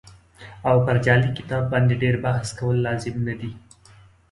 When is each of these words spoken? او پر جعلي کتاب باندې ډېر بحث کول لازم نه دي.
او 0.69 0.75
پر 0.85 0.95
جعلي 1.05 1.29
کتاب 1.37 1.63
باندې 1.73 1.93
ډېر 2.03 2.15
بحث 2.25 2.47
کول 2.59 2.77
لازم 2.85 3.15
نه 3.27 3.33
دي. 3.39 3.51